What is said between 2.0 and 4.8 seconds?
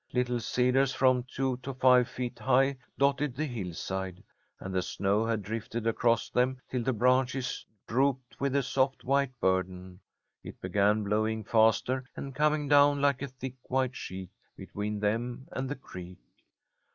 feet high dotted the hillside, and